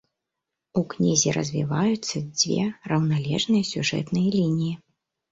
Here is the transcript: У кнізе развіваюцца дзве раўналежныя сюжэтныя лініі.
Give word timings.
У 0.79 0.81
кнізе 0.93 1.33
развіваюцца 1.37 2.21
дзве 2.39 2.57
раўналежныя 2.93 3.63
сюжэтныя 3.73 4.27
лініі. 4.37 4.71